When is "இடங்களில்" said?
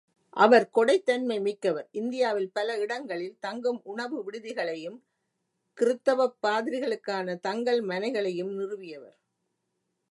2.77-3.37